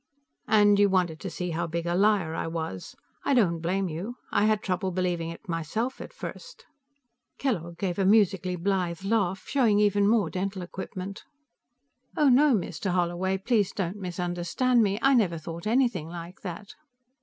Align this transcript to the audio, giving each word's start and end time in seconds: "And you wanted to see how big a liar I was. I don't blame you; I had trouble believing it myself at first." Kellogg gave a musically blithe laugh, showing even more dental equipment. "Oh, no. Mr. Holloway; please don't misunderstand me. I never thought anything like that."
"And 0.47 0.79
you 0.79 0.89
wanted 0.89 1.19
to 1.19 1.29
see 1.29 1.51
how 1.51 1.67
big 1.67 1.85
a 1.85 1.93
liar 1.93 2.33
I 2.33 2.47
was. 2.47 2.95
I 3.23 3.35
don't 3.35 3.59
blame 3.59 3.87
you; 3.87 4.15
I 4.31 4.45
had 4.45 4.63
trouble 4.63 4.89
believing 4.89 5.29
it 5.29 5.47
myself 5.47 6.01
at 6.01 6.11
first." 6.11 6.65
Kellogg 7.37 7.77
gave 7.77 7.99
a 7.99 8.03
musically 8.05 8.55
blithe 8.55 9.03
laugh, 9.05 9.47
showing 9.47 9.79
even 9.79 10.07
more 10.07 10.31
dental 10.31 10.63
equipment. 10.63 11.23
"Oh, 12.17 12.29
no. 12.29 12.55
Mr. 12.55 12.89
Holloway; 12.89 13.37
please 13.37 13.71
don't 13.73 13.97
misunderstand 13.97 14.81
me. 14.81 14.97
I 15.03 15.13
never 15.13 15.37
thought 15.37 15.67
anything 15.67 16.07
like 16.07 16.41
that." 16.41 16.73